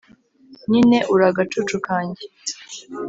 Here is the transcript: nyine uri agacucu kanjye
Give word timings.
nyine 0.69 0.97
uri 1.13 1.23
agacucu 1.31 1.77
kanjye 1.85 2.23